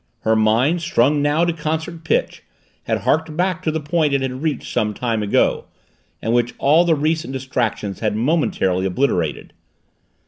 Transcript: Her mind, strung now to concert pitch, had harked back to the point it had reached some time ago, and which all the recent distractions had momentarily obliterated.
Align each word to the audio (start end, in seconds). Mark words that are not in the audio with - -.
Her 0.21 0.35
mind, 0.35 0.81
strung 0.81 1.21
now 1.21 1.45
to 1.45 1.53
concert 1.53 2.03
pitch, 2.03 2.41
had 2.85 3.01
harked 3.01 3.37
back 3.37 3.61
to 3.61 3.69
the 3.69 3.79
point 3.79 4.15
it 4.15 4.21
had 4.23 4.41
reached 4.41 4.73
some 4.73 4.95
time 4.95 5.21
ago, 5.21 5.65
and 6.23 6.33
which 6.33 6.55
all 6.57 6.85
the 6.85 6.95
recent 6.95 7.33
distractions 7.33 7.99
had 7.99 8.15
momentarily 8.15 8.87
obliterated. 8.87 9.53